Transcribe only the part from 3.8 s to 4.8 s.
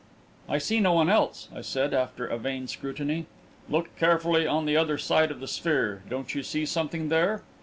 carefully on the